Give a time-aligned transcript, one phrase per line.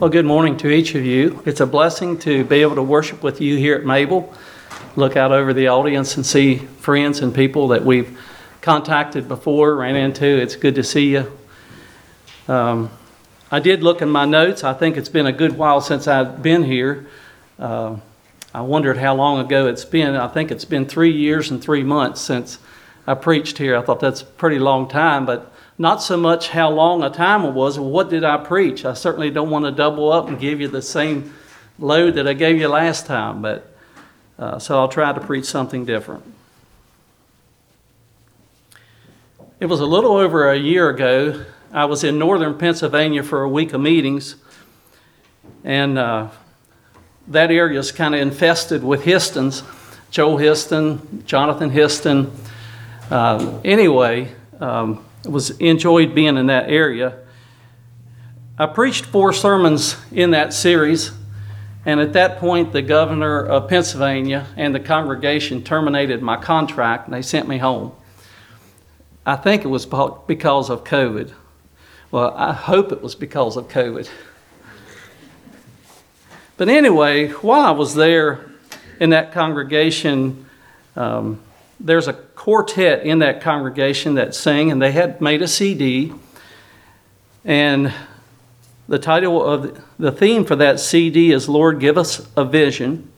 [0.00, 1.40] Well, good morning to each of you.
[1.46, 4.34] It's a blessing to be able to worship with you here at Mabel.
[4.96, 8.18] Look out over the audience and see friends and people that we've
[8.60, 10.26] contacted before, ran into.
[10.26, 11.32] It's good to see you.
[12.48, 12.90] Um,
[13.52, 14.64] I did look in my notes.
[14.64, 17.06] I think it's been a good while since I've been here.
[17.56, 17.98] Uh,
[18.52, 20.16] I wondered how long ago it's been.
[20.16, 22.58] I think it's been three years and three months since
[23.06, 23.76] I preached here.
[23.76, 27.44] I thought that's a pretty long time, but not so much how long a time
[27.44, 28.84] it was, what did I preach?
[28.84, 31.34] I certainly don't want to double up and give you the same
[31.78, 33.74] load that I gave you last time, but
[34.38, 36.22] uh, so I'll try to preach something different.
[39.60, 41.44] It was a little over a year ago.
[41.72, 44.36] I was in northern Pennsylvania for a week of meetings,
[45.64, 46.28] and uh,
[47.28, 49.62] that area is kind of infested with Histons.
[50.10, 52.30] Joel Histon, Jonathan Histon.
[53.10, 57.18] Uh, anyway, um, was enjoyed being in that area.
[58.58, 61.10] I preached four sermons in that series,
[61.84, 67.14] and at that point, the governor of Pennsylvania and the congregation terminated my contract and
[67.14, 67.92] they sent me home.
[69.26, 71.32] I think it was because of COVID.
[72.10, 74.08] Well, I hope it was because of COVID.
[76.56, 78.48] But anyway, while I was there
[79.00, 80.46] in that congregation,
[80.94, 81.42] um,
[81.80, 86.12] there's a quartet in that congregation that sang, and they had made a CD.
[87.44, 87.92] And
[88.88, 93.10] the title of the theme for that CD is Lord, Give Us a Vision.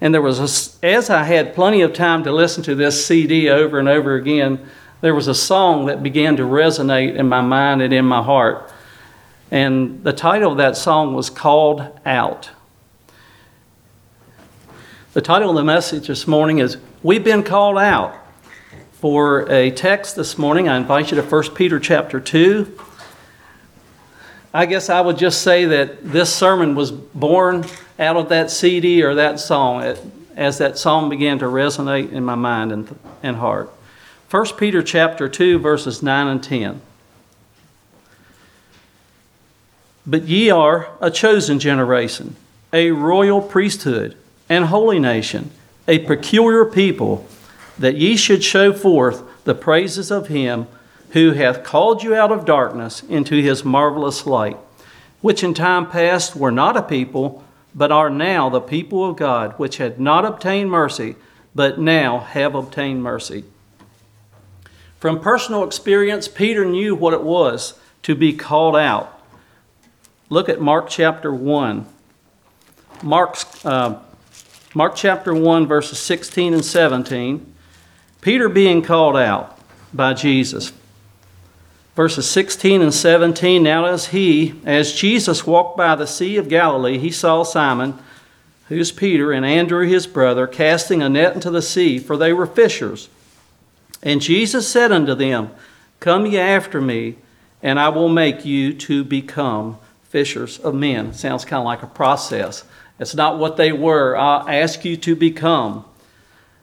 [0.00, 0.38] And there was,
[0.82, 4.14] a, as I had plenty of time to listen to this CD over and over
[4.14, 4.68] again,
[5.00, 8.72] there was a song that began to resonate in my mind and in my heart.
[9.50, 12.50] And the title of that song was Called Out.
[15.12, 18.16] The title of the message this morning is We've Been Called Out.
[18.94, 22.80] For a text this morning, I invite you to 1 Peter chapter 2.
[24.52, 27.64] I guess I would just say that this sermon was born
[28.00, 29.82] out of that CD or that song
[30.34, 33.70] as that song began to resonate in my mind and, and heart.
[34.28, 36.80] 1 Peter chapter 2 verses 9 and 10.
[40.04, 42.34] But ye are a chosen generation,
[42.72, 44.16] a royal priesthood,
[44.48, 45.52] and holy nation,
[45.88, 47.26] a peculiar people,
[47.78, 50.66] that ye should show forth the praises of him
[51.10, 54.56] who hath called you out of darkness into his marvelous light,
[55.20, 57.44] which in time past were not a people,
[57.74, 61.14] but are now the people of God, which had not obtained mercy,
[61.54, 63.44] but now have obtained mercy.
[64.98, 69.20] From personal experience, Peter knew what it was to be called out.
[70.28, 71.86] Look at Mark chapter 1.
[73.02, 74.00] Mark's, uh,
[74.76, 77.54] Mark chapter 1, verses 16 and 17.
[78.20, 79.58] Peter being called out
[79.90, 80.70] by Jesus.
[81.94, 86.98] Verses 16 and 17 Now, as he, as Jesus walked by the Sea of Galilee,
[86.98, 87.98] he saw Simon,
[88.68, 92.44] who's Peter, and Andrew his brother, casting a net into the sea, for they were
[92.44, 93.08] fishers.
[94.02, 95.52] And Jesus said unto them,
[96.00, 97.16] Come ye after me,
[97.62, 101.14] and I will make you to become fishers of men.
[101.14, 102.62] Sounds kind of like a process.
[102.98, 104.16] It's not what they were.
[104.16, 105.84] I'll ask you to become.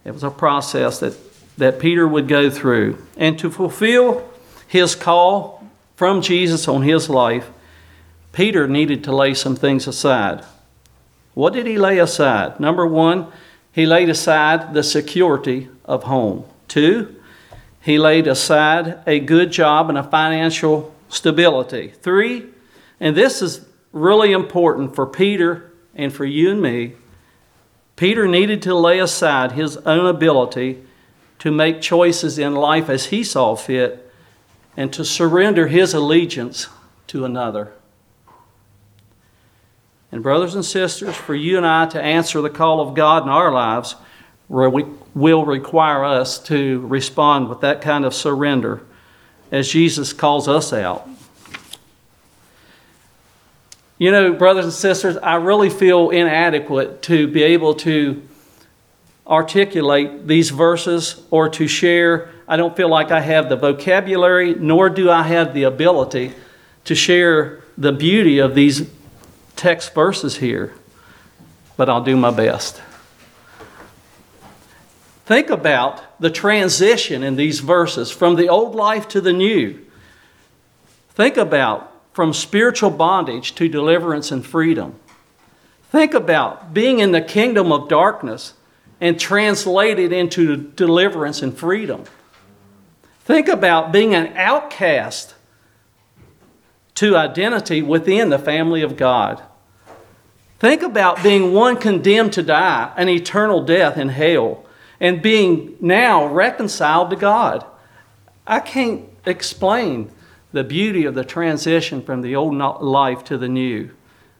[0.03, 1.15] It was a process that,
[1.57, 2.97] that Peter would go through.
[3.17, 4.29] And to fulfill
[4.67, 5.63] his call
[5.95, 7.49] from Jesus on his life,
[8.31, 10.43] Peter needed to lay some things aside.
[11.35, 12.59] What did he lay aside?
[12.59, 13.27] Number one,
[13.71, 16.45] he laid aside the security of home.
[16.67, 17.15] Two,
[17.81, 21.93] he laid aside a good job and a financial stability.
[22.01, 22.45] Three,
[22.99, 26.93] and this is really important for Peter and for you and me,
[27.95, 30.83] Peter needed to lay aside his own ability
[31.39, 34.11] to make choices in life as he saw fit
[34.75, 36.67] and to surrender his allegiance
[37.07, 37.73] to another.
[40.11, 43.29] And, brothers and sisters, for you and I to answer the call of God in
[43.29, 43.95] our lives,
[44.47, 48.83] will require us to respond with that kind of surrender
[49.51, 51.07] as Jesus calls us out.
[53.97, 58.21] You know, brothers and sisters, I really feel inadequate to be able to
[59.27, 62.29] articulate these verses or to share.
[62.47, 66.33] I don't feel like I have the vocabulary, nor do I have the ability
[66.85, 68.89] to share the beauty of these
[69.55, 70.73] text verses here,
[71.77, 72.81] but I'll do my best.
[75.25, 79.79] Think about the transition in these verses from the old life to the new.
[81.11, 84.95] Think about from spiritual bondage to deliverance and freedom.
[85.89, 88.53] Think about being in the kingdom of darkness
[89.01, 92.05] and translated into deliverance and freedom.
[93.25, 95.35] Think about being an outcast
[96.95, 99.41] to identity within the family of God.
[100.59, 104.65] Think about being one condemned to die, an eternal death in hell,
[104.99, 107.65] and being now reconciled to God.
[108.47, 110.11] I can't explain
[110.53, 113.89] the beauty of the transition from the old life to the new,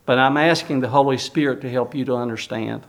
[0.05, 2.83] but I'm asking the Holy Spirit to help you to understand.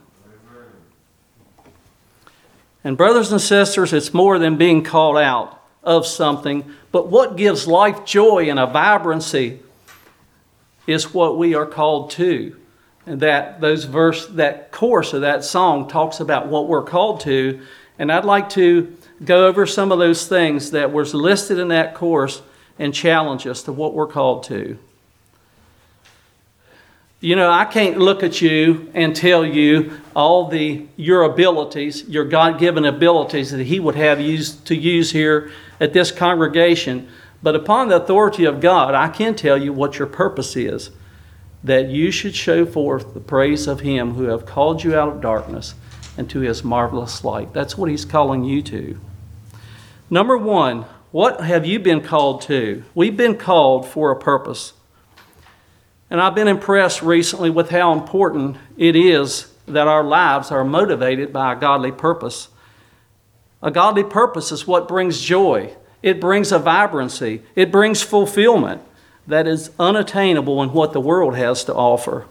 [2.83, 7.67] And, brothers and sisters, it's more than being called out of something, but what gives
[7.67, 9.59] life joy and a vibrancy
[10.85, 12.55] is what we are called to.
[13.07, 17.61] And that those verse that chorus of that song talks about what we're called to.
[17.97, 21.95] And I'd like to go over some of those things that was listed in that
[21.95, 22.41] course
[22.77, 24.77] and challenge us to what we're called to.
[27.21, 32.25] You know, I can't look at you and tell you all the your abilities, your
[32.25, 37.07] God-given abilities that he would have used to use here at this congregation,
[37.41, 40.91] but upon the authority of God, I can tell you what your purpose is.
[41.63, 45.21] That you should show forth the praise of him who have called you out of
[45.21, 45.73] darkness
[46.15, 47.53] into his marvelous light.
[47.53, 48.99] That's what he's calling you to.
[50.11, 50.85] Number 1,
[51.15, 52.83] what have you been called to?
[52.93, 54.73] We've been called for a purpose.
[56.09, 61.31] And I've been impressed recently with how important it is that our lives are motivated
[61.31, 62.49] by a godly purpose.
[63.63, 65.73] A godly purpose is what brings joy,
[66.03, 68.81] it brings a vibrancy, it brings fulfillment
[69.25, 72.25] that is unattainable in what the world has to offer.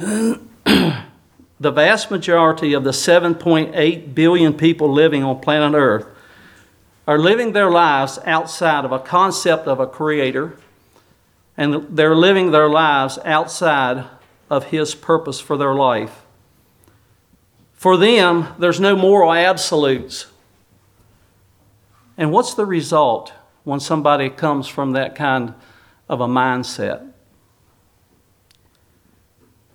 [0.00, 0.40] the
[1.60, 6.08] vast majority of the 7.8 billion people living on planet Earth
[7.06, 10.56] are living their lives outside of a concept of a creator,
[11.56, 14.04] and they're living their lives outside
[14.50, 16.22] of His purpose for their life.
[17.74, 20.26] For them, there's no moral absolutes.
[22.16, 23.32] And what's the result
[23.64, 25.54] when somebody comes from that kind
[26.08, 27.10] of a mindset?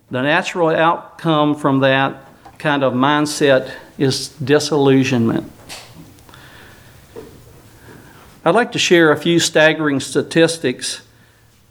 [0.10, 2.26] The natural outcome from that
[2.58, 5.52] kind of mindset is disillusionment.
[8.46, 11.02] I'd like to share a few staggering statistics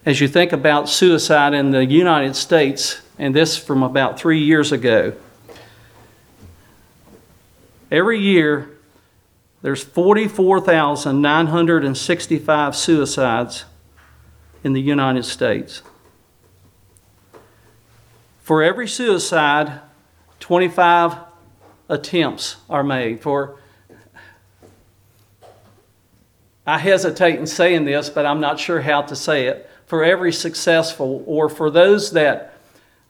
[0.05, 4.71] as you think about suicide in the United States, and this from about three years
[4.71, 5.15] ago.
[7.91, 8.69] Every year,
[9.63, 13.65] there's 44,965 suicides
[14.63, 15.81] in the United States.
[18.43, 19.81] For every suicide,
[20.41, 21.17] 25
[21.89, 23.23] attempts are made.
[23.23, 23.57] For
[26.69, 29.71] I hesitate in saying this, but I'm not sure how to say it.
[29.87, 32.55] For every successful, or for those that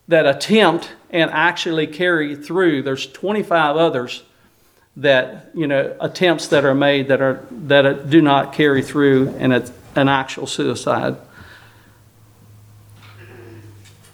[0.06, 4.22] that attempt and actually carry through, there's 25 others
[4.96, 9.52] that you know attempts that are made that are that do not carry through and
[9.52, 11.16] it's an actual suicide.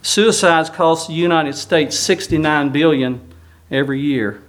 [0.01, 3.21] Suicides cost the United States 69 billion
[3.71, 4.41] every year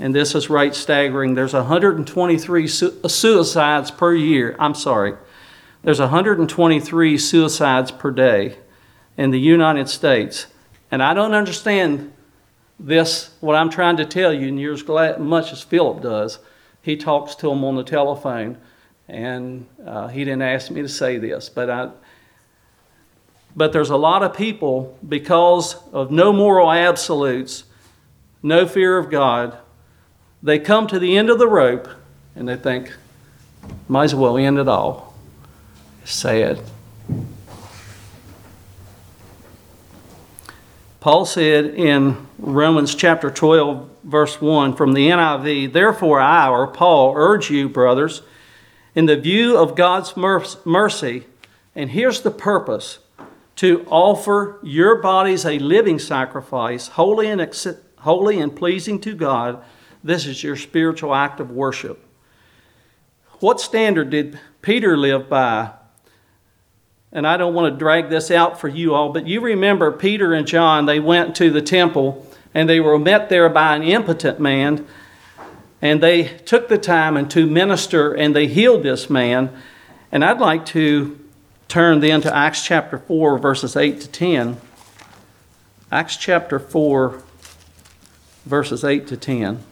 [0.00, 1.34] and this is right staggering.
[1.34, 4.56] There's 123 su- suicides per year.
[4.58, 5.14] I'm sorry.
[5.82, 8.56] There's 123 suicides per day
[9.18, 10.46] in the United States.
[10.90, 12.14] And I don't understand
[12.78, 14.86] this, what I'm trying to tell you, near as
[15.18, 16.38] much as Philip does.
[16.80, 18.56] He talks to him on the telephone,
[19.06, 21.90] and uh, he didn't ask me to say this, but I.
[23.54, 27.64] But there's a lot of people because of no moral absolutes,
[28.42, 29.58] no fear of God,
[30.42, 31.88] they come to the end of the rope
[32.34, 32.92] and they think,
[33.88, 35.14] might as well end it all.
[36.04, 36.60] Sad.
[41.00, 47.14] Paul said in Romans chapter 12, verse 1 from the NIV, Therefore I, or Paul,
[47.16, 48.22] urge you, brothers,
[48.94, 51.26] in the view of God's mercy,
[51.74, 52.98] and here's the purpose
[53.56, 57.40] to offer your bodies a living sacrifice, holy and,
[57.98, 59.62] holy and pleasing to God
[60.02, 62.04] this is your spiritual act of worship.
[63.40, 65.72] What standard did Peter live by?
[67.12, 70.32] And I don't want to drag this out for you all, but you remember Peter
[70.32, 74.38] and John, they went to the temple and they were met there by an impotent
[74.38, 74.86] man.
[75.82, 79.50] And they took the time and to minister and they healed this man.
[80.12, 81.18] And I'd like to
[81.68, 84.60] turn then to Acts chapter 4, verses 8 to 10.
[85.90, 87.22] Acts chapter 4,
[88.44, 89.64] verses 8 to 10.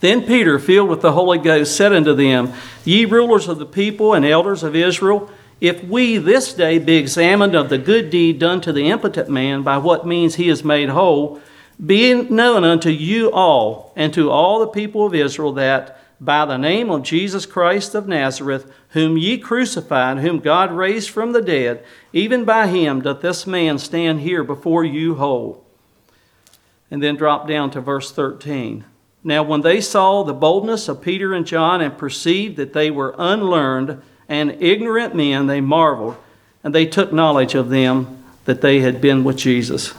[0.00, 2.52] Then Peter, filled with the Holy Ghost, said unto them,
[2.84, 5.30] Ye rulers of the people and elders of Israel,
[5.60, 9.62] if we this day be examined of the good deed done to the impotent man,
[9.62, 11.40] by what means he is made whole,
[11.84, 16.44] Be it known unto you all and to all the people of Israel that by
[16.44, 21.40] the name of Jesus Christ of Nazareth, whom ye crucified, whom God raised from the
[21.40, 25.64] dead, even by him doth this man stand here before you whole.
[26.90, 28.84] And then drop down to verse 13.
[29.22, 33.14] Now, when they saw the boldness of Peter and John and perceived that they were
[33.18, 36.16] unlearned and ignorant men, they marveled,
[36.64, 39.92] and they took knowledge of them that they had been with Jesus.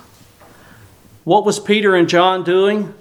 [1.23, 2.93] What was Peter and John doing?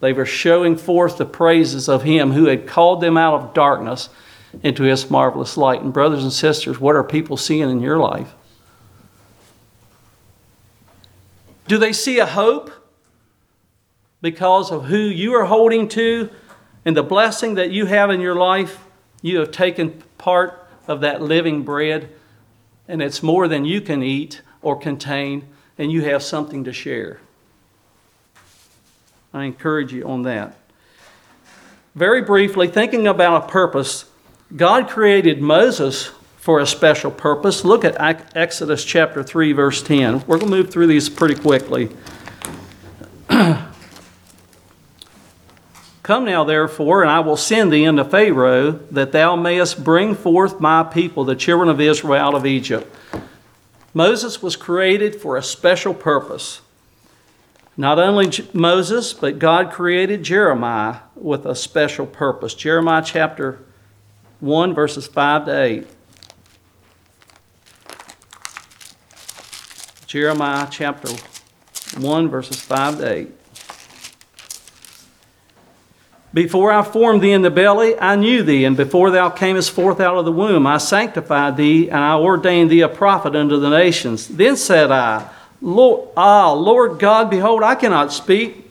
[0.00, 4.08] They were showing forth the praises of Him who had called them out of darkness
[4.62, 5.82] into His marvelous light.
[5.82, 8.32] And, brothers and sisters, what are people seeing in your life?
[11.66, 12.70] Do they see a hope
[14.22, 16.30] because of who you are holding to
[16.84, 18.82] and the blessing that you have in your life?
[19.20, 22.08] You have taken part of that living bread,
[22.88, 27.20] and it's more than you can eat or contain, and you have something to share.
[29.34, 30.56] I encourage you on that.
[31.94, 34.06] Very briefly, thinking about a purpose,
[34.54, 37.64] God created Moses for a special purpose.
[37.64, 37.96] Look at
[38.36, 40.26] Exodus chapter 3, verse 10.
[40.26, 41.90] We're going to move through these pretty quickly.
[46.02, 50.58] Come now, therefore, and I will send thee unto Pharaoh, that thou mayest bring forth
[50.58, 52.92] my people, the children of Israel, out of Egypt.
[53.94, 56.60] Moses was created for a special purpose.
[57.76, 62.54] Not only Moses, but God created Jeremiah with a special purpose.
[62.54, 63.60] Jeremiah chapter
[64.40, 65.86] 1, verses 5 to 8.
[70.06, 71.08] Jeremiah chapter
[71.98, 73.28] 1, verses 5 to 8.
[76.34, 80.00] Before I formed thee in the belly, I knew thee, and before thou camest forth
[80.00, 83.68] out of the womb, I sanctified thee, and I ordained thee a prophet unto the
[83.68, 84.28] nations.
[84.28, 85.28] Then said I,
[85.60, 88.70] Lord, ah, Lord God, behold, I cannot speak,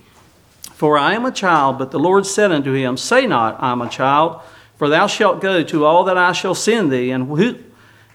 [0.74, 1.78] for I am a child.
[1.78, 4.42] But the Lord said unto him, Say not, I am a child,
[4.78, 7.60] for thou shalt go to all that I shall send thee, and, who,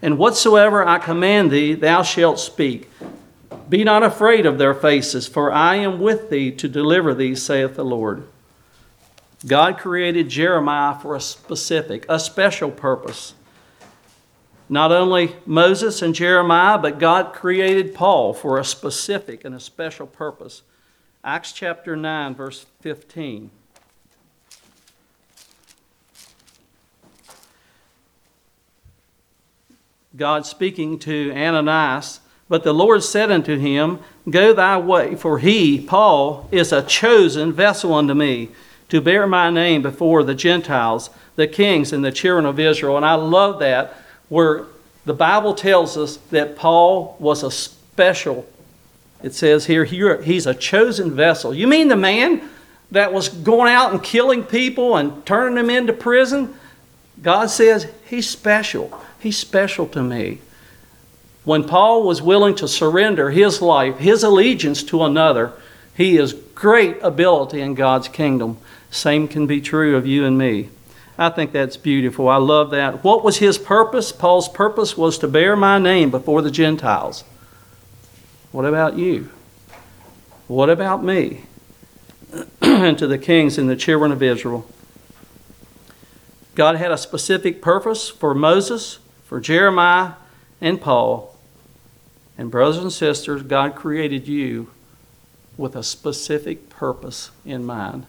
[0.03, 2.91] and whatsoever I command thee, thou shalt speak.
[3.69, 7.77] Be not afraid of their faces, for I am with thee to deliver thee, saith
[7.77, 8.25] the Lord.
[9.47, 13.35] God created Jeremiah for a specific, a special purpose.
[14.69, 20.09] Not only Moses and Jeremiah, but God created Paul for a specific and a special
[20.09, 20.63] purpose.
[21.23, 23.51] Acts chapter 9, verse 15.
[30.17, 35.81] God speaking to Ananias, but the Lord said unto him, Go thy way, for he,
[35.81, 38.49] Paul, is a chosen vessel unto me
[38.89, 42.97] to bear my name before the Gentiles, the kings, and the children of Israel.
[42.97, 43.95] And I love that
[44.29, 44.67] where
[45.05, 48.47] the Bible tells us that Paul was a special,
[49.23, 51.55] it says here, he's a chosen vessel.
[51.55, 52.49] You mean the man
[52.91, 56.55] that was going out and killing people and turning them into prison?
[57.23, 59.01] God says he's special.
[59.19, 60.41] He's special to me.
[61.45, 65.53] When Paul was willing to surrender his life, his allegiance to another,
[65.97, 68.59] he is great ability in God's kingdom.
[68.91, 70.71] Same can be true of you and me.
[71.19, 72.29] I think that's beautiful.
[72.29, 73.03] I love that.
[73.03, 74.13] What was his purpose?
[74.13, 77.25] Paul's purpose was to bear my name before the Gentiles.
[78.53, 79.31] What about you?
[80.47, 81.45] What about me?
[82.61, 84.69] and to the kings and the children of Israel.
[86.55, 90.13] God had a specific purpose for Moses, for Jeremiah,
[90.61, 91.35] and Paul.
[92.39, 94.71] And, brothers and sisters, God created you
[95.57, 98.07] with a specific purpose in mind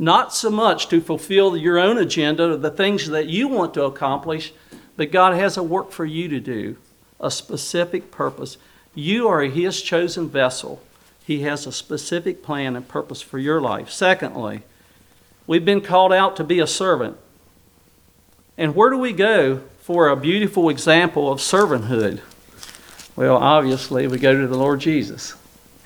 [0.00, 3.84] not so much to fulfill your own agenda, or the things that you want to
[3.84, 4.52] accomplish,
[4.96, 6.78] but God has a work for you to do,
[7.20, 8.56] a specific purpose.
[8.94, 10.80] You are His chosen vessel.
[11.22, 13.90] He has a specific plan and purpose for your life.
[13.90, 14.62] Secondly,
[15.46, 17.18] we've been called out to be a servant.
[18.56, 22.20] And where do we go for a beautiful example of servanthood?
[23.16, 25.34] Well, obviously, we go to the Lord Jesus.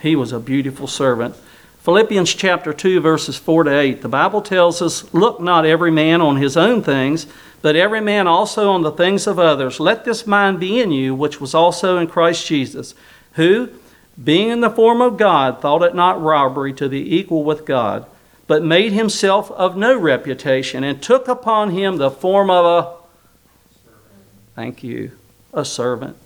[0.00, 1.34] He was a beautiful servant.
[1.84, 6.22] Philippians chapter 2, verses 4 to 8, the Bible tells us, Look not every man
[6.22, 7.26] on his own things,
[7.60, 9.78] but every man also on the things of others.
[9.78, 12.94] Let this mind be in you, which was also in Christ Jesus,
[13.34, 13.68] who,
[14.22, 18.06] being in the form of God, thought it not robbery to be equal with God,
[18.46, 22.96] but made himself of no reputation, and took upon him the form of a
[24.54, 25.10] thank you,
[25.52, 26.16] a servant,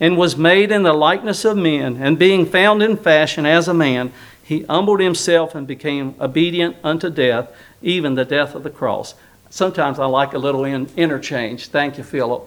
[0.00, 3.74] and was made in the likeness of men, and being found in fashion as a
[3.74, 4.12] man,
[4.44, 9.14] he humbled himself and became obedient unto death, even the death of the cross.
[9.48, 11.68] Sometimes I like a little in, interchange.
[11.68, 12.46] Thank you, Philip.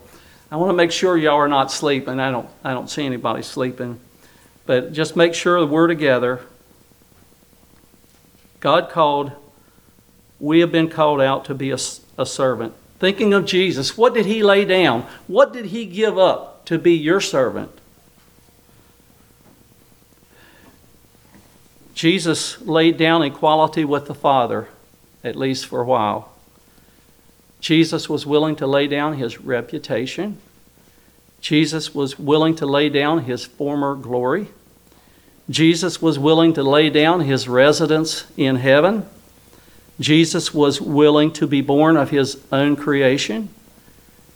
[0.51, 2.19] I want to make sure y'all are not sleeping.
[2.19, 3.99] I don't, I don't see anybody sleeping.
[4.67, 6.41] But just make sure we're together.
[8.59, 9.31] God called,
[10.39, 11.79] we have been called out to be a,
[12.17, 12.73] a servant.
[12.99, 15.01] Thinking of Jesus, what did he lay down?
[15.25, 17.71] What did he give up to be your servant?
[21.97, 24.67] Jesus laid down equality with the Father,
[25.23, 26.31] at least for a while.
[27.59, 30.37] Jesus was willing to lay down his reputation.
[31.41, 34.49] Jesus was willing to lay down his former glory.
[35.49, 39.03] Jesus was willing to lay down his residence in heaven.
[39.99, 43.49] Jesus was willing to be born of his own creation.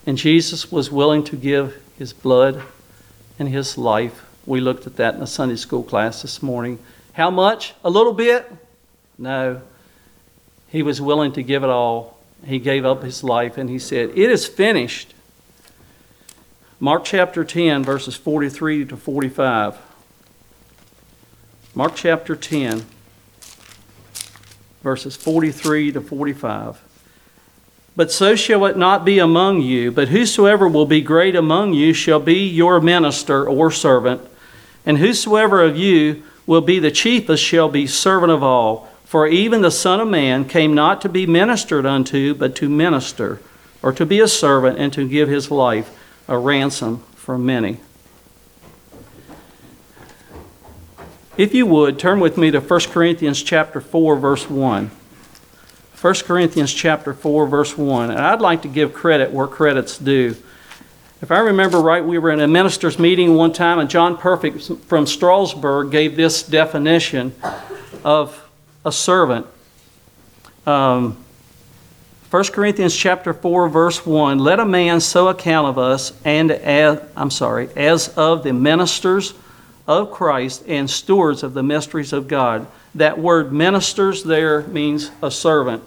[0.07, 2.63] And Jesus was willing to give his blood
[3.37, 4.25] and his life.
[4.47, 6.79] We looked at that in the Sunday school class this morning.
[7.13, 7.73] How much?
[7.83, 8.51] A little bit?
[9.17, 9.61] No.
[10.69, 12.17] He was willing to give it all.
[12.45, 15.13] He gave up his life and he said, It is finished.
[16.79, 19.77] Mark chapter 10, verses 43 to 45.
[21.75, 22.85] Mark chapter 10,
[24.81, 26.81] verses 43 to 45.
[27.95, 31.93] But so shall it not be among you, but whosoever will be great among you
[31.93, 34.21] shall be your minister or servant,
[34.85, 38.87] and whosoever of you will be the chiefest shall be servant of all.
[39.05, 43.41] For even the Son of Man came not to be ministered unto, but to minister,
[43.83, 47.79] or to be a servant, and to give his life a ransom for many.
[51.37, 54.91] If you would, turn with me to 1 Corinthians chapter 4 verse 1.
[55.99, 58.11] 1 Corinthians chapter 4 verse 1.
[58.11, 60.35] And I'd like to give credit where credit's due.
[61.21, 64.63] If I remember right, we were in a minister's meeting one time and John Perfect
[64.87, 67.35] from Strasbourg gave this definition
[68.03, 68.49] of
[68.83, 69.45] a servant.
[70.65, 71.23] Um,
[72.31, 76.99] 1 Corinthians chapter 4 verse 1 let a man so account of us and as
[77.15, 79.35] I'm sorry as of the ministers
[79.87, 82.65] of Christ and stewards of the mysteries of God.
[82.95, 85.83] That word ministers there means a servant.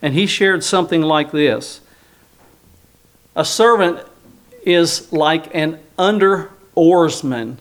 [0.00, 1.82] And he shared something like this
[3.36, 4.00] A servant
[4.64, 7.58] is like an under oarsman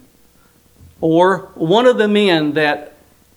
[1.02, 2.96] or one of the men that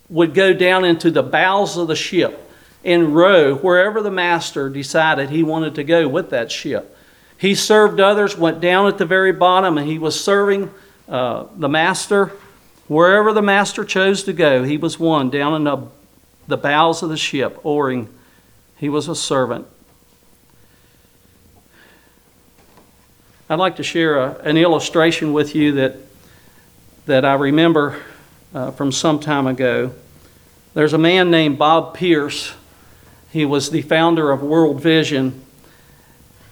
[0.09, 2.39] would go down into the bowels of the ship
[2.85, 6.97] and row wherever the master decided he wanted to go with that ship.
[7.39, 10.71] He served others, went down at the very bottom, and he was serving
[11.09, 12.33] uh, the master,
[12.89, 15.87] wherever the master chose to go, he was one down in the,
[16.47, 18.09] the bowels of the ship, oaring.
[18.77, 19.67] He was a servant.
[23.53, 25.97] I'd like to share a, an illustration with you that,
[27.05, 28.01] that I remember
[28.55, 29.93] uh, from some time ago.
[30.73, 32.55] There's a man named Bob Pierce.
[33.31, 35.45] He was the founder of World Vision.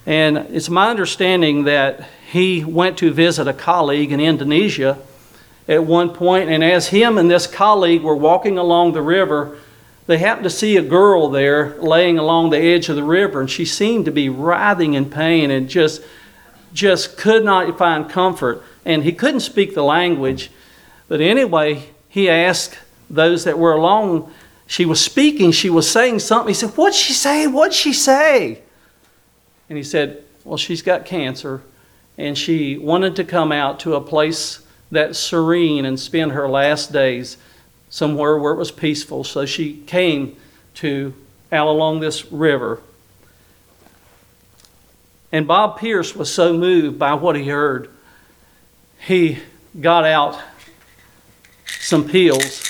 [0.05, 4.99] And it's my understanding that he went to visit a colleague in Indonesia
[5.67, 6.19] at one point.
[6.19, 9.57] point, and as him and this colleague were walking along the river,
[10.07, 13.51] they happened to see a girl there laying along the edge of the river, and
[13.51, 16.03] she seemed to be writhing in pain and just
[16.73, 18.63] just could not find comfort.
[18.85, 20.51] And he couldn't speak the language,
[21.09, 22.79] but anyway, he asked
[23.09, 24.33] those that were along.
[24.67, 25.53] She was speaking.
[25.53, 26.49] She was saying something.
[26.49, 27.47] He said, "What'd she say?
[27.47, 28.63] What'd she say?"
[29.69, 31.63] And he said, "Well, she's got cancer."
[32.21, 36.93] and she wanted to come out to a place that's serene and spend her last
[36.93, 37.39] days
[37.89, 39.25] somewhere where it was peaceful.
[39.25, 40.37] So she came
[40.75, 41.15] to
[41.51, 42.83] out along this river.
[45.33, 47.91] And Bob Pierce was so moved by what he heard,
[48.99, 49.39] he
[49.81, 50.39] got out
[51.67, 52.67] some pills.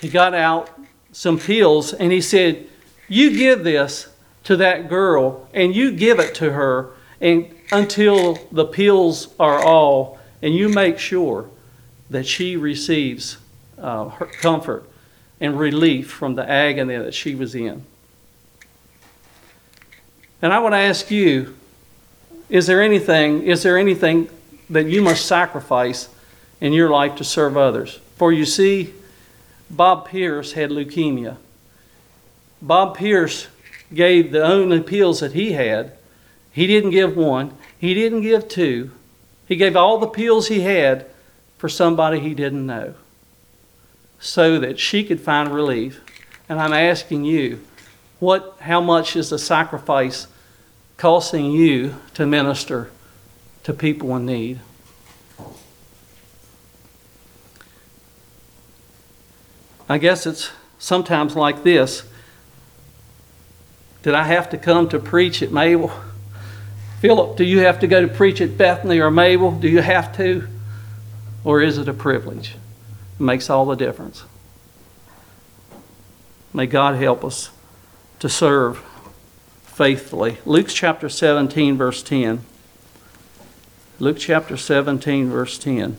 [0.00, 0.70] He got out
[1.12, 2.66] some pills and he said,
[3.08, 4.08] You give this
[4.44, 10.18] to that girl and you give it to her and until the pills are all,
[10.42, 11.48] and you make sure
[12.10, 13.38] that she receives
[13.78, 14.84] uh, her comfort
[15.40, 17.84] and relief from the agony that she was in.
[20.42, 21.56] And I want to ask you,
[22.48, 24.28] is there anything, is there anything
[24.70, 26.08] that you must sacrifice
[26.60, 27.98] in your life to serve others?
[28.16, 28.94] For you see,
[29.70, 31.36] Bob Pierce had leukemia.
[32.62, 33.48] Bob Pierce
[33.92, 35.96] gave the only pills that he had
[36.56, 38.90] he didn't give one, he didn't give two.
[39.46, 41.04] He gave all the pills he had
[41.58, 42.94] for somebody he didn't know
[44.18, 46.00] so that she could find relief.
[46.48, 47.60] And I'm asking you,
[48.18, 50.26] what, how much is the sacrifice
[50.96, 52.90] costing you to minister
[53.64, 54.60] to people in need?
[59.88, 62.04] I guess it's sometimes like this.
[64.02, 65.92] Did I have to come to preach at Mabel?
[67.00, 69.52] Philip, do you have to go to preach at Bethany or Mabel?
[69.52, 70.48] Do you have to?
[71.44, 72.56] Or is it a privilege?
[73.18, 74.24] It makes all the difference.
[76.52, 77.50] May God help us
[78.18, 78.78] to serve
[79.64, 80.38] faithfully.
[80.44, 82.44] Luke chapter 17, verse 10.
[83.98, 85.96] Luke chapter 17, verse 10.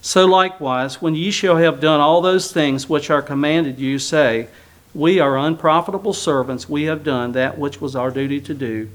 [0.00, 4.48] So likewise, when ye shall have done all those things which are commanded you, say,
[4.94, 8.88] We are unprofitable servants, we have done that which was our duty to do.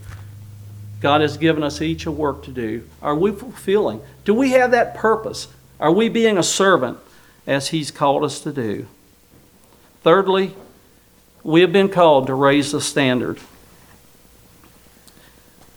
[1.01, 2.87] God has given us each a work to do.
[3.01, 4.01] Are we fulfilling?
[4.23, 5.49] Do we have that purpose?
[5.79, 6.97] Are we being a servant
[7.47, 8.87] as He's called us to do?
[10.01, 10.55] Thirdly,
[11.43, 13.39] we have been called to raise the standard.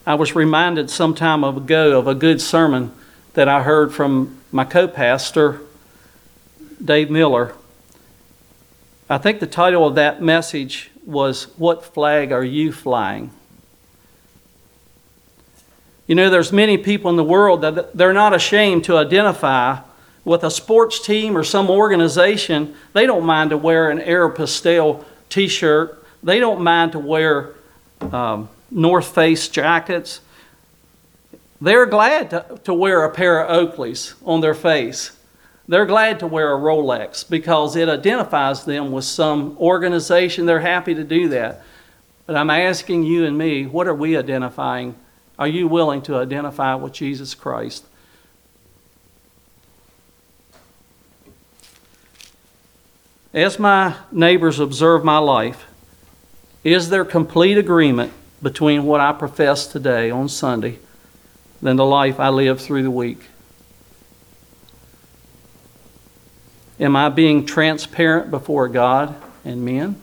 [0.05, 2.93] I was reminded some time ago of a good sermon
[3.35, 5.61] that I heard from my co pastor,
[6.85, 7.55] Dave Miller.
[9.09, 13.31] I think the title of that message was What Flag Are You Flying?
[16.09, 19.79] You know, there's many people in the world that they're not ashamed to identify
[20.25, 22.75] with a sports team or some organization.
[22.93, 26.05] They don't mind to wear an Aeropostale t-shirt.
[26.23, 27.55] They don't mind to wear
[28.01, 30.21] um, North Face jackets.
[31.61, 35.17] They're glad to, to wear a pair of Oakleys on their face.
[35.69, 40.45] They're glad to wear a Rolex because it identifies them with some organization.
[40.45, 41.63] They're happy to do that.
[42.27, 44.97] But I'm asking you and me, what are we identifying?
[45.39, 47.85] Are you willing to identify with Jesus Christ?
[53.35, 55.66] As my neighbors observe my life,
[56.64, 60.79] is there complete agreement between what I profess today on Sunday
[61.62, 63.21] than the life I live through the week?
[66.79, 69.14] Am I being transparent before God
[69.47, 70.01] and men?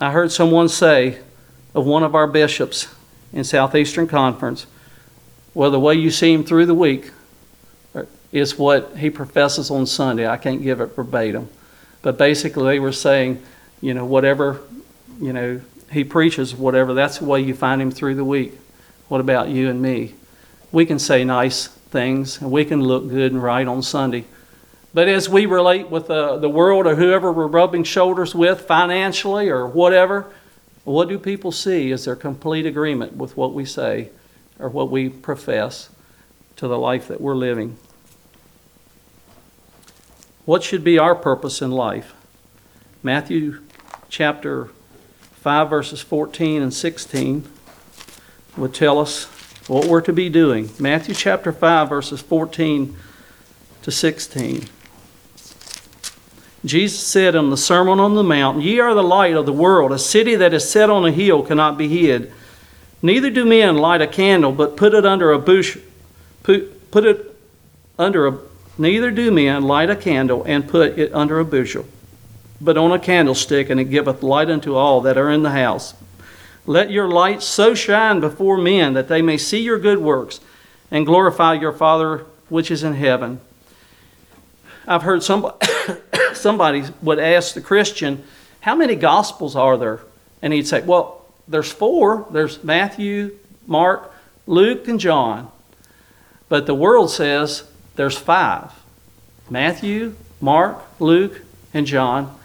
[0.00, 1.20] I heard someone say
[1.72, 2.88] of one of our bishops
[3.32, 4.66] in Southeastern Conference,
[5.54, 7.12] well, the way you see him through the week
[8.34, 10.26] is what he professes on Sunday.
[10.26, 11.48] I can't give it verbatim.
[12.02, 13.40] But basically, they were saying,
[13.80, 14.60] you know, whatever,
[15.20, 15.60] you know,
[15.92, 18.58] he preaches, whatever, that's the way you find him through the week.
[19.06, 20.14] What about you and me?
[20.72, 24.24] We can say nice things and we can look good and right on Sunday.
[24.92, 29.48] But as we relate with uh, the world or whoever we're rubbing shoulders with financially
[29.48, 30.26] or whatever,
[30.82, 31.92] what do people see?
[31.92, 34.10] Is there complete agreement with what we say
[34.58, 35.88] or what we profess
[36.56, 37.76] to the life that we're living?
[40.44, 42.14] What should be our purpose in life?
[43.02, 43.62] Matthew
[44.10, 44.68] chapter
[45.36, 47.48] 5, verses 14 and 16
[48.56, 49.24] would tell us
[49.68, 50.70] what we're to be doing.
[50.78, 52.94] Matthew chapter 5, verses 14
[53.82, 54.66] to 16.
[56.64, 59.92] Jesus said in the Sermon on the Mount, Ye are the light of the world.
[59.92, 62.32] A city that is set on a hill cannot be hid.
[63.02, 65.78] Neither do men light a candle, but put it under a bush,
[66.42, 67.36] put, put it
[67.98, 68.38] under a
[68.76, 71.86] Neither do men light a candle and put it under a bushel,
[72.60, 75.94] but on a candlestick, and it giveth light unto all that are in the house.
[76.66, 80.40] Let your light so shine before men that they may see your good works
[80.90, 83.40] and glorify your Father which is in heaven.
[84.86, 85.56] I've heard somebody,
[86.34, 88.24] somebody would ask the Christian,
[88.60, 90.00] How many Gospels are there?
[90.42, 94.12] And he'd say, Well, there's four there's Matthew, Mark,
[94.46, 95.50] Luke, and John.
[96.48, 97.64] But the world says
[97.96, 98.72] there's five
[99.50, 102.36] Matthew, Mark, Luke, and John,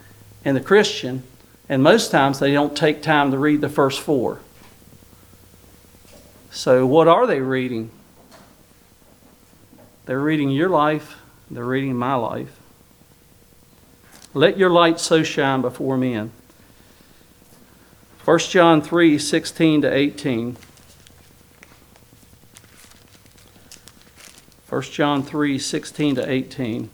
[0.43, 1.23] and the Christian.
[1.67, 4.39] And most times they don't take time to read the first four.
[6.51, 7.91] So, what are they reading?
[10.05, 11.17] They're reading your life,
[11.51, 12.59] they're reading my life.
[14.33, 16.31] Let your light so shine before men.
[18.25, 20.57] 1 John 3 16 to 18.
[24.69, 26.89] 1 John 3 16 to 18.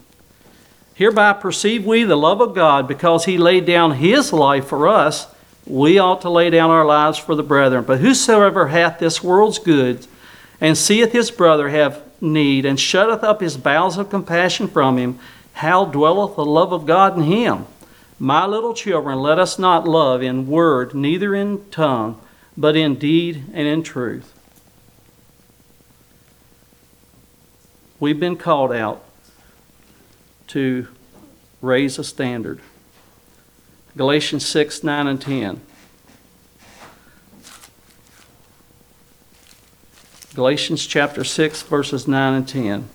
[0.93, 5.27] Hereby perceive we the love of God because he laid down his life for us.
[5.65, 7.83] We ought to lay down our lives for the brethren.
[7.83, 10.07] But whosoever hath this world's goods
[10.61, 15.19] and seeth his brother have need and shutteth up his bowels of compassion from him,
[15.53, 17.65] how dwelleth the love of God in him?
[18.17, 22.21] My little children, let us not love in word, neither in tongue,
[22.55, 24.34] but in deed and in truth.
[28.05, 29.03] We've been called out
[30.49, 30.87] to
[31.59, 32.59] raise a standard.
[33.97, 35.61] Galatians 6, 9, and 10.
[40.35, 42.87] Galatians chapter 6, verses 9 and 10.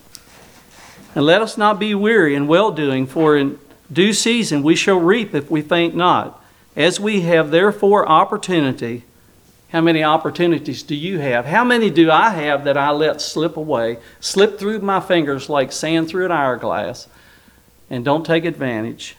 [1.13, 3.59] And let us not be weary in well doing, for in
[3.91, 6.41] due season we shall reap if we faint not.
[6.77, 9.03] As we have therefore opportunity,
[9.71, 11.45] How many opportunities do you have?
[11.45, 15.71] How many do I have that I let slip away, slip through my fingers like
[15.71, 17.07] sand through an hourglass,
[17.89, 19.15] and don't take advantage?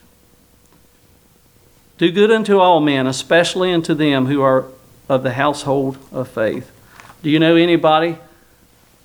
[1.97, 4.67] Do good unto all men, especially unto them who are
[5.09, 6.71] of the household of faith.
[7.23, 8.19] Do you know anybody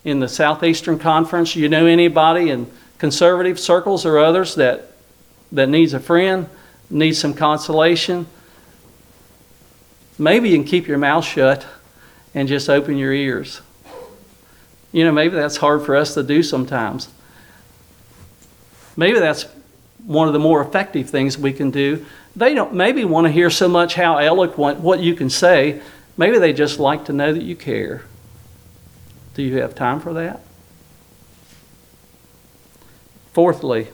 [0.04, 1.54] in the Southeastern Conference?
[1.54, 4.92] Do you know anybody in conservative circles or others that,
[5.54, 6.50] that needs a friend,
[6.90, 8.26] needs some consolation?
[10.18, 11.66] Maybe you can keep your mouth shut
[12.34, 13.62] and just open your ears.
[14.92, 17.10] You know, maybe that's hard for us to do sometimes.
[18.96, 19.46] Maybe that's
[20.06, 22.06] one of the more effective things we can do.
[22.36, 25.82] They don't maybe want to hear so much how eloquent what you can say.
[26.16, 28.04] Maybe they just like to know that you care.
[29.36, 30.42] Do you have time for that?
[33.34, 33.90] Fourthly,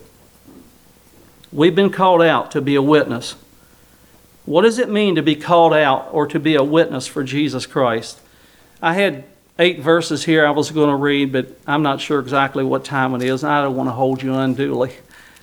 [1.51, 3.35] we've been called out to be a witness.
[4.45, 7.65] What does it mean to be called out or to be a witness for Jesus
[7.65, 8.19] Christ?
[8.81, 9.23] I had
[9.57, 13.15] eight verses here I was going to read, but I'm not sure exactly what time
[13.15, 14.93] it is, and I don't want to hold you unduly.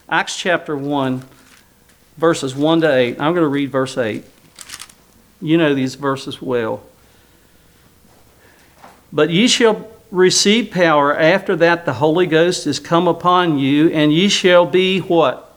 [0.09, 1.23] Acts chapter 1,
[2.19, 3.21] verses 1 to 8.
[3.21, 4.25] I'm going to read verse 8.
[5.41, 6.83] You know these verses well.
[9.13, 14.13] But ye shall receive power after that the Holy Ghost is come upon you, and
[14.13, 15.50] ye shall be what?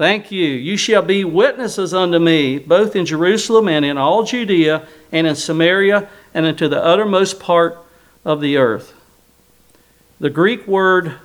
[0.00, 0.46] Thank you.
[0.46, 5.36] You shall be witnesses unto me, both in Jerusalem and in all Judea and in
[5.36, 7.76] Samaria and into the uttermost part
[8.24, 8.94] of the earth.
[10.18, 11.16] The Greek word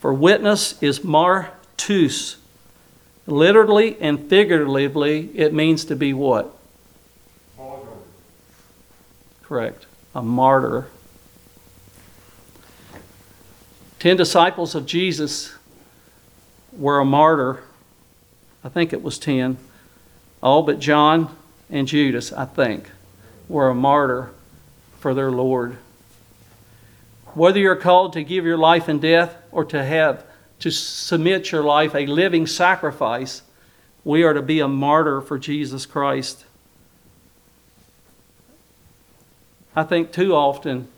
[0.00, 2.34] for witness is martus.
[3.28, 6.52] Literally and figuratively, it means to be what?
[9.44, 9.86] Correct.
[10.16, 10.88] A martyr.
[14.00, 15.54] Ten disciples of Jesus
[16.72, 17.62] were a martyr
[18.64, 19.58] I think it was 10.
[20.42, 21.36] All but John
[21.70, 22.90] and Judas, I think,
[23.48, 24.30] were a martyr
[24.98, 25.76] for their Lord.
[27.34, 30.24] Whether you're called to give your life in death or to have
[30.60, 33.42] to submit your life a living sacrifice,
[34.04, 36.44] we are to be a martyr for Jesus Christ.
[39.76, 40.88] I think too often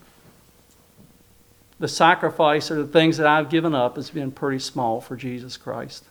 [1.79, 5.57] the sacrifice or the things that I've given up has been pretty small for Jesus
[5.57, 6.05] Christ.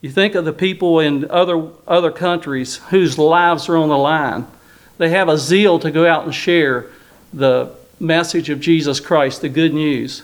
[0.00, 4.46] You think of the people in other, other countries whose lives are on the line.
[4.96, 6.86] They have a zeal to go out and share
[7.32, 10.22] the message of Jesus Christ, the good news.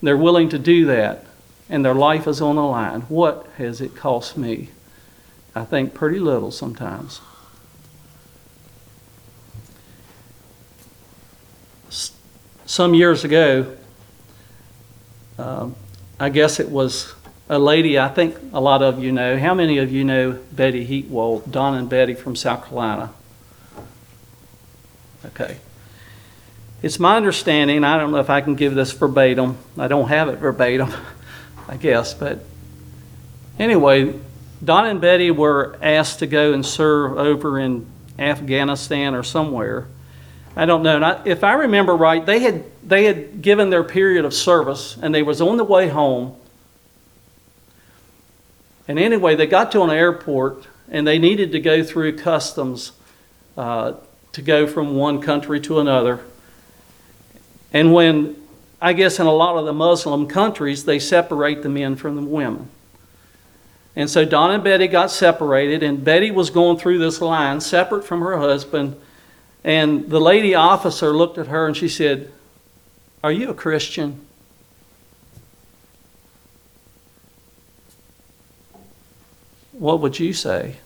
[0.00, 1.26] They're willing to do that,
[1.68, 3.02] and their life is on the line.
[3.02, 4.70] What has it cost me?
[5.54, 7.20] I think pretty little sometimes.
[12.66, 13.76] Some years ago,
[15.38, 15.74] um,
[16.20, 17.14] I guess it was
[17.48, 19.38] a lady I think a lot of you know.
[19.38, 23.12] How many of you know Betty Heatwole, Don and Betty from South Carolina?
[25.24, 25.58] Okay.
[26.82, 29.56] It's my understanding, I don't know if I can give this verbatim.
[29.78, 30.92] I don't have it verbatim,
[31.68, 32.44] I guess, but
[33.58, 34.14] anyway,
[34.62, 37.86] Don and Betty were asked to go and serve over in
[38.18, 39.86] Afghanistan or somewhere.
[40.54, 41.22] I don't know.
[41.24, 45.22] if I remember right, they had they had given their period of service and they
[45.22, 46.36] was on the way home
[48.88, 52.92] and anyway, they got to an airport and they needed to go through customs
[53.56, 53.94] uh,
[54.32, 56.20] to go from one country to another.
[57.72, 58.36] And when,
[58.80, 62.22] I guess, in a lot of the Muslim countries, they separate the men from the
[62.22, 62.68] women.
[63.96, 68.04] And so Don and Betty got separated, and Betty was going through this line separate
[68.04, 69.00] from her husband.
[69.64, 72.30] And the lady officer looked at her and she said,
[73.24, 74.25] Are you a Christian?
[79.78, 80.76] What would you say?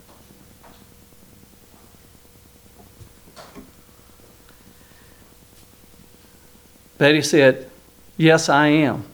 [6.99, 7.71] Betty said,
[8.17, 9.05] Yes, I am.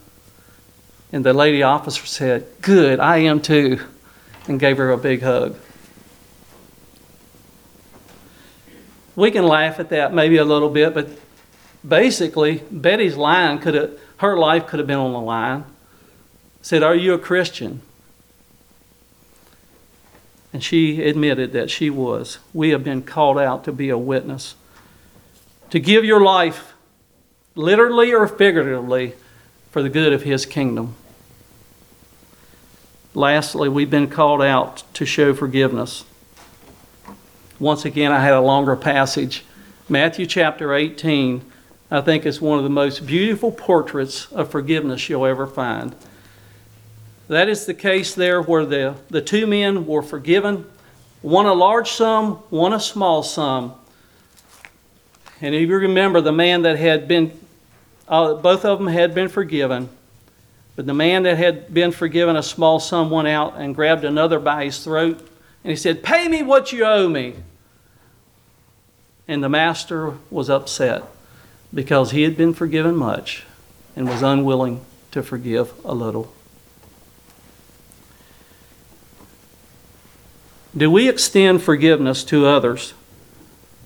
[1.12, 3.80] And the lady officer said, Good, I am too,
[4.48, 5.56] and gave her a big hug.
[9.14, 11.08] We can laugh at that maybe a little bit, but
[11.86, 15.64] basically, Betty's line could have, her life could have been on the line.
[16.62, 17.82] Said, Are you a Christian?
[20.52, 22.38] And she admitted that she was.
[22.54, 24.54] We have been called out to be a witness,
[25.70, 26.74] to give your life,
[27.54, 29.14] literally or figuratively,
[29.70, 30.94] for the good of His kingdom.
[33.14, 36.04] Lastly, we've been called out to show forgiveness.
[37.58, 39.44] Once again, I had a longer passage.
[39.88, 41.42] Matthew chapter 18,
[41.90, 45.94] I think, is one of the most beautiful portraits of forgiveness you'll ever find.
[47.28, 50.64] That is the case there where the, the two men were forgiven,
[51.22, 53.74] one a large sum, one a small sum.
[55.40, 57.38] And if you remember, the man that had been,
[58.08, 59.88] uh, both of them had been forgiven.
[60.76, 64.38] But the man that had been forgiven a small sum went out and grabbed another
[64.38, 65.18] by his throat
[65.64, 67.34] and he said, Pay me what you owe me.
[69.26, 71.02] And the master was upset
[71.74, 73.44] because he had been forgiven much
[73.96, 76.32] and was unwilling to forgive a little.
[80.76, 82.92] Do we extend forgiveness to others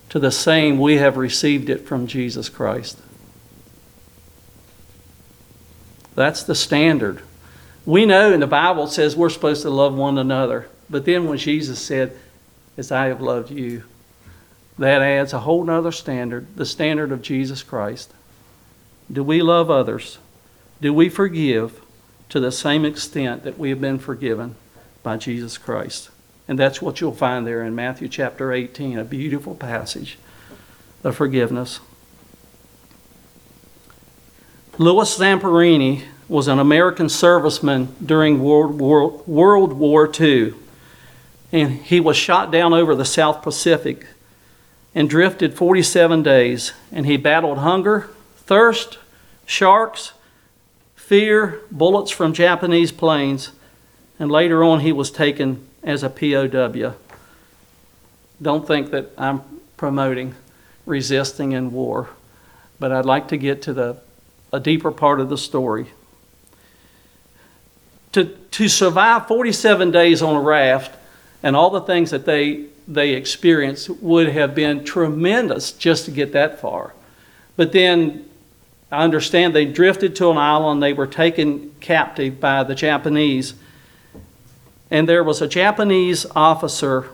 [0.08, 2.98] to the same we have received it from Jesus Christ?
[6.16, 7.22] That's the standard.
[7.86, 10.68] We know in the Bible it says we're supposed to love one another.
[10.88, 12.16] But then when Jesus said,
[12.76, 13.84] As I have loved you,
[14.78, 18.12] that adds a whole nother standard, the standard of Jesus Christ.
[19.12, 20.18] Do we love others?
[20.80, 21.80] Do we forgive
[22.30, 24.56] to the same extent that we have been forgiven
[25.02, 26.10] by Jesus Christ?
[26.50, 30.18] And that's what you'll find there in Matthew chapter 18, a beautiful passage
[31.04, 31.78] of forgiveness.
[34.76, 40.54] Louis Zamperini was an American serviceman during World War, World War II.
[41.52, 44.08] And he was shot down over the South Pacific
[44.92, 46.72] and drifted 47 days.
[46.90, 48.98] And he battled hunger, thirst,
[49.46, 50.14] sharks,
[50.96, 53.52] fear, bullets from Japanese planes.
[54.18, 56.94] And later on, he was taken as a POW.
[58.42, 59.42] Don't think that I'm
[59.76, 60.34] promoting
[60.86, 62.10] resisting in war,
[62.78, 64.00] but I'd like to get to the
[64.52, 65.86] a deeper part of the story.
[68.12, 70.96] To, to survive 47 days on a raft
[71.42, 76.32] and all the things that they, they experienced would have been tremendous just to get
[76.32, 76.92] that far.
[77.56, 78.28] But then
[78.90, 83.54] I understand they drifted to an island, they were taken captive by the Japanese
[84.90, 87.08] and there was a Japanese officer.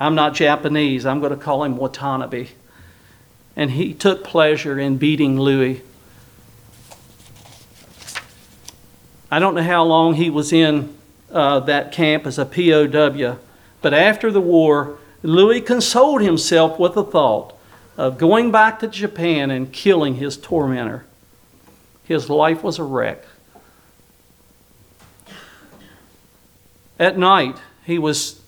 [0.00, 2.48] I'm not Japanese, I'm going to call him Watanabe.
[3.56, 5.82] And he took pleasure in beating Louis.
[9.30, 10.96] I don't know how long he was in
[11.30, 13.38] uh, that camp as a POW,
[13.82, 17.54] but after the war, Louis consoled himself with the thought
[17.96, 21.04] of going back to Japan and killing his tormentor.
[22.04, 23.24] His life was a wreck.
[26.98, 28.40] At night, he was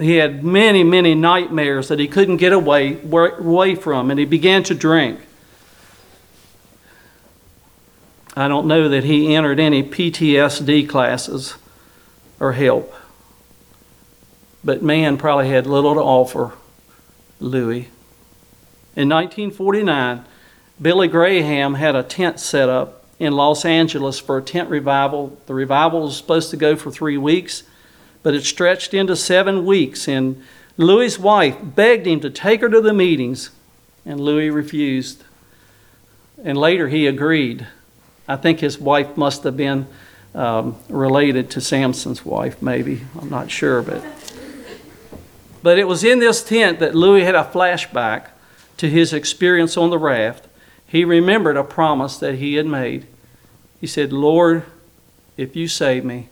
[0.00, 4.62] he had many, many nightmares that he couldn't get away, away from, and he began
[4.64, 5.20] to drink.
[8.34, 11.56] I don't know that he entered any PTSD classes
[12.40, 12.94] or help,
[14.64, 16.52] but man probably had little to offer
[17.38, 17.90] Louis.
[18.96, 20.24] In 1949,
[20.80, 25.38] Billy Graham had a tent set up in Los Angeles for a tent revival.
[25.46, 27.62] The revival was supposed to go for three weeks,
[28.24, 30.08] but it stretched into seven weeks.
[30.08, 30.42] And
[30.76, 33.50] Louis's wife begged him to take her to the meetings,
[34.04, 35.22] and Louis refused.
[36.42, 37.68] And later he agreed.
[38.26, 39.86] I think his wife must have been
[40.34, 43.02] um, related to Samson's wife, maybe.
[43.20, 44.02] I'm not sure, but.
[45.62, 48.30] But it was in this tent that Louis had a flashback
[48.78, 50.48] to his experience on the raft.
[50.88, 53.06] He remembered a promise that he had made.
[53.82, 54.62] He said, Lord,
[55.36, 56.28] if you save me,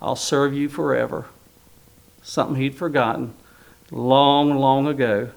[0.00, 1.26] I'll serve you forever.
[2.22, 3.34] Something he'd forgotten
[3.90, 5.28] long, long ago.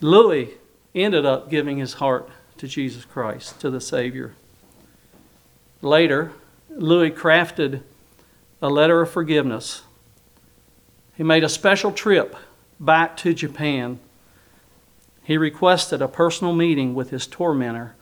[0.00, 0.50] Louis
[0.94, 4.34] ended up giving his heart to Jesus Christ, to the Savior.
[5.82, 6.30] Later,
[6.70, 7.82] Louis crafted
[8.62, 9.82] a letter of forgiveness.
[11.16, 12.36] He made a special trip
[12.78, 13.98] back to Japan.
[15.24, 17.96] He requested a personal meeting with his tormentor.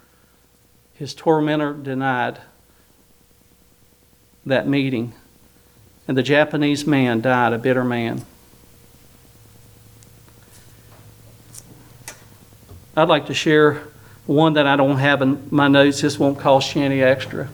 [0.93, 2.39] His tormentor denied
[4.47, 5.13] that meeting.
[6.09, 8.25] And the Japanese man died a bitter man.
[12.97, 13.83] I'd like to share
[14.25, 16.01] one that I don't have in my notes.
[16.01, 17.49] This won't cost you any extra.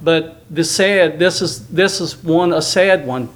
[0.00, 3.28] But the sad, this is this is one a sad one.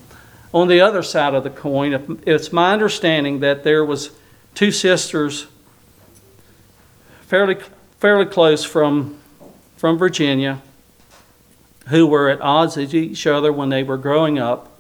[0.53, 4.11] On the other side of the coin, it's my understanding that there was
[4.55, 5.47] two sisters,
[7.23, 7.57] fairly
[7.99, 9.19] fairly close from
[9.77, 10.63] from Virginia,
[11.89, 14.79] who were at odds with each other when they were growing up.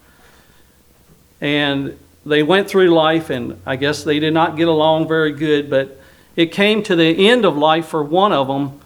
[1.40, 5.68] And they went through life, and I guess they did not get along very good,
[5.68, 6.00] but
[6.36, 8.80] it came to the end of life for one of them,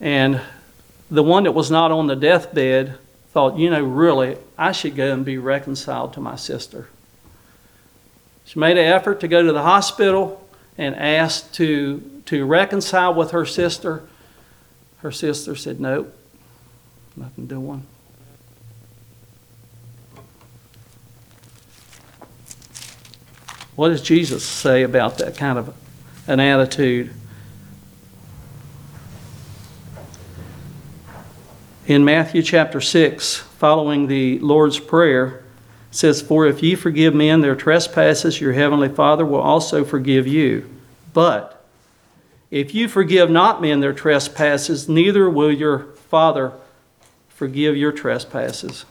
[0.00, 0.40] and
[1.10, 2.98] the one that was not on the deathbed
[3.32, 6.88] thought, you know, really, I should go and be reconciled to my sister.
[8.44, 10.44] She made an effort to go to the hospital
[10.76, 14.02] and asked to, to reconcile with her sister.
[14.98, 16.12] Her sister said, Nope,
[17.20, 17.86] nothing doing.
[23.76, 25.74] What does Jesus say about that kind of
[26.26, 27.12] an attitude?
[31.86, 35.42] In Matthew chapter 6, following the Lord's Prayer,
[35.90, 40.68] says, For if ye forgive men their trespasses, your heavenly Father will also forgive you.
[41.12, 41.62] But
[42.50, 46.52] if you forgive not men their trespasses, neither will your Father
[47.40, 48.84] forgive your trespasses.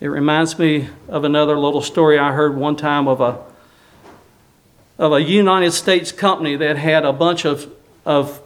[0.00, 3.38] It reminds me of another little story I heard one time of a
[4.98, 7.72] of a United States company that had a bunch of
[8.04, 8.42] of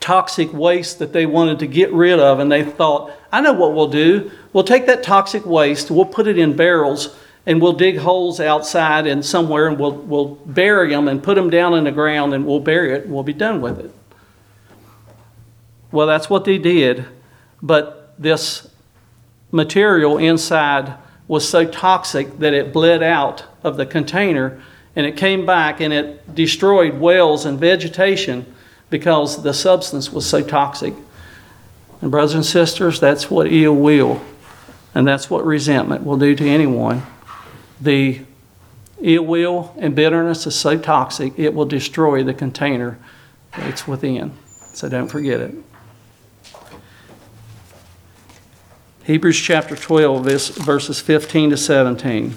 [0.00, 3.72] toxic waste that they wanted to get rid of and they thought, I know what
[3.72, 4.30] we'll do.
[4.52, 7.16] We'll take that toxic waste, we'll put it in barrels
[7.46, 11.48] and we'll dig holes outside and somewhere and we'll we'll bury them and put them
[11.48, 13.94] down in the ground and we'll bury it and we'll be done with it.
[15.90, 17.06] Well, that's what they did,
[17.62, 18.68] but this
[19.50, 20.94] material inside
[21.26, 24.60] was so toxic that it bled out of the container
[24.96, 28.44] and it came back and it destroyed wells and vegetation
[28.90, 30.94] because the substance was so toxic.
[32.00, 34.20] And, brothers and sisters, that's what ill will
[34.94, 37.02] and that's what resentment will do to anyone.
[37.80, 38.20] The
[39.00, 42.98] ill will and bitterness is so toxic, it will destroy the container
[43.56, 44.32] that it's within.
[44.74, 45.54] So don't forget it.
[49.08, 52.34] Hebrews chapter 12, this, verses 15 to 17.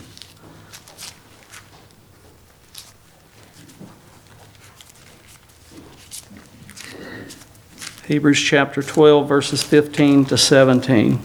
[8.07, 11.19] Hebrews chapter 12, verses 15 to 17.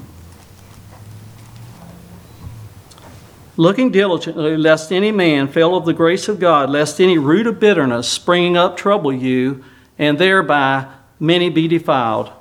[3.56, 7.60] Looking diligently, lest any man fail of the grace of God, lest any root of
[7.60, 9.62] bitterness springing up trouble you,
[9.96, 12.32] and thereby many be defiled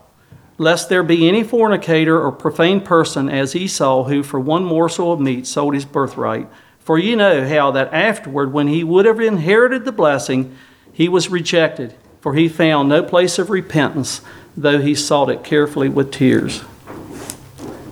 [0.58, 5.20] lest there be any fornicator or profane person as Esau, who for one morsel of
[5.20, 6.48] meat sold his birthright.
[6.80, 10.56] For ye know how that afterward, when he would have inherited the blessing,
[10.94, 14.22] he was rejected, for he found no place of repentance,
[14.56, 16.64] though he sought it carefully with tears.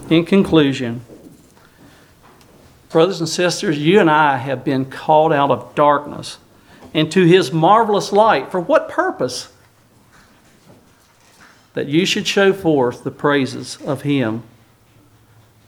[0.09, 1.01] In conclusion,
[2.89, 6.37] brothers and sisters, you and I have been called out of darkness
[6.93, 8.51] into his marvelous light.
[8.51, 9.52] For what purpose?
[11.73, 14.43] That you should show forth the praises of Him,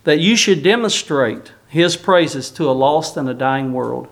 [0.04, 4.08] that you should demonstrate His praises to a lost and a dying world.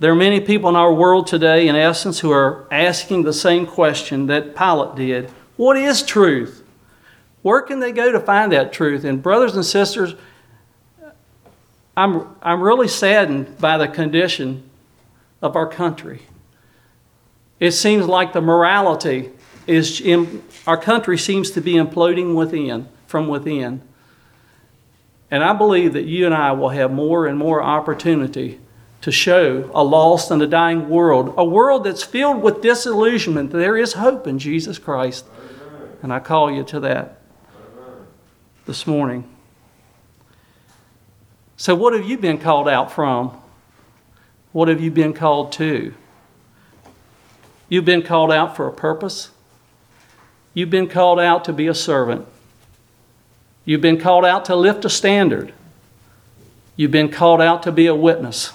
[0.00, 3.66] There are many people in our world today, in essence, who are asking the same
[3.66, 6.64] question that Pilate did What is truth?
[7.42, 9.04] Where can they go to find that truth?
[9.04, 10.14] And, brothers and sisters,
[11.96, 14.68] I'm, I'm really saddened by the condition
[15.42, 16.22] of our country.
[17.60, 19.30] It seems like the morality
[19.66, 23.82] is in, our country seems to be imploding within, from within.
[25.30, 28.60] And I believe that you and I will have more and more opportunity
[29.02, 33.50] to show a lost and a dying world, a world that's filled with disillusionment.
[33.50, 35.26] There is hope in Jesus Christ.
[36.02, 37.20] And I call you to that
[38.66, 39.28] this morning.
[41.56, 43.40] So, what have you been called out from?
[44.52, 45.92] What have you been called to?
[47.68, 49.30] You've been called out for a purpose.
[50.54, 52.26] You've been called out to be a servant.
[53.64, 55.52] You've been called out to lift a standard.
[56.76, 58.52] You've been called out to be a witness.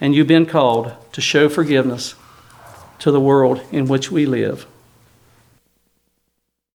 [0.00, 2.14] And you've been called to show forgiveness
[3.00, 4.66] to the world in which we live.